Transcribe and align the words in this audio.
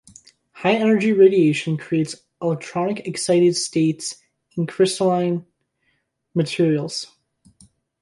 High 0.53 0.77
energy 0.77 1.11
radiation 1.13 1.77
creates 1.77 2.15
electronic 2.41 3.05
excited 3.07 3.55
states 3.55 4.15
in 4.57 4.65
crystalline 4.65 5.45
materials. 6.33 7.05